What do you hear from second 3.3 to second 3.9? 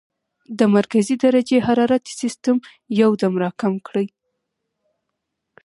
را کم